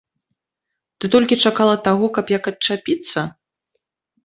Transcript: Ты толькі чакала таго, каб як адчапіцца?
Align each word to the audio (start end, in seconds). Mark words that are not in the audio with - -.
Ты 0.99 1.05
толькі 1.17 1.37
чакала 1.51 1.75
таго, 1.89 2.05
каб 2.17 2.25
як 2.37 2.51
адчапіцца? 2.55 3.21